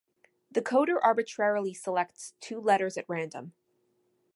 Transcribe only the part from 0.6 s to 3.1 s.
coder arbitrarily selects two letters at